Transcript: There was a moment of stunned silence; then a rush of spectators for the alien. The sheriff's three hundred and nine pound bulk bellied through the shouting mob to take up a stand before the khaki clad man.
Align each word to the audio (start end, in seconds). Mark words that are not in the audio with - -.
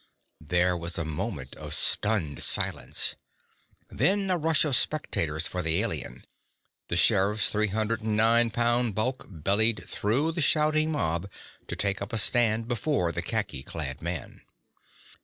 There 0.43 0.75
was 0.75 0.97
a 0.97 1.05
moment 1.05 1.53
of 1.57 1.75
stunned 1.75 2.41
silence; 2.41 3.15
then 3.87 4.31
a 4.31 4.35
rush 4.39 4.65
of 4.65 4.75
spectators 4.75 5.45
for 5.45 5.61
the 5.61 5.79
alien. 5.79 6.25
The 6.87 6.95
sheriff's 6.95 7.49
three 7.51 7.67
hundred 7.67 8.01
and 8.01 8.17
nine 8.17 8.49
pound 8.49 8.95
bulk 8.95 9.27
bellied 9.29 9.83
through 9.87 10.31
the 10.31 10.41
shouting 10.41 10.91
mob 10.91 11.29
to 11.67 11.75
take 11.75 12.01
up 12.01 12.13
a 12.13 12.17
stand 12.17 12.67
before 12.67 13.11
the 13.11 13.21
khaki 13.21 13.61
clad 13.61 14.01
man. 14.01 14.41